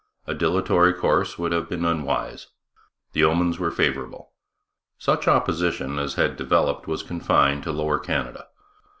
A 0.25 0.33
dilatory 0.33 0.93
course 0.93 1.37
would 1.37 1.51
have 1.51 1.69
been 1.69 1.85
unwise. 1.85 2.47
The 3.13 3.23
omens 3.23 3.59
were 3.59 3.69
favourable. 3.69 4.31
Such 4.97 5.27
opposition 5.27 5.99
as 5.99 6.15
had 6.15 6.37
developed 6.37 6.87
was 6.87 7.03
confined 7.03 7.61
to 7.65 7.71
Lower 7.71 7.99
Canada. 7.99 8.47